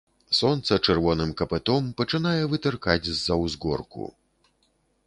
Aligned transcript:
Сонца 0.37 0.77
чырвоным 0.85 1.33
капытом 1.41 1.91
пачынае 2.01 2.41
вытыркаць 2.55 3.09
з-за 3.13 3.39
ўзгорку. 3.45 4.13